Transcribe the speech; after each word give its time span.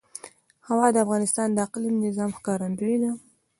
هوا 0.67 0.87
د 0.93 0.97
افغانستان 1.05 1.47
د 1.51 1.57
اقلیمي 1.67 1.99
نظام 2.07 2.29
ښکارندوی 2.37 2.95
ده. 3.03 3.11